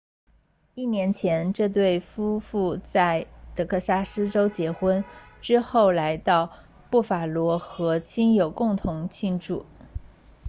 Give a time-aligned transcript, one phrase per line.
[0.73, 5.03] 一年前这对夫妇在德克萨斯州结婚
[5.43, 6.51] 之后来到
[6.89, 9.63] 布法罗和亲友共同庆祝